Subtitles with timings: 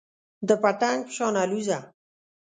[0.47, 1.77] د پتنګ په شان الوځه.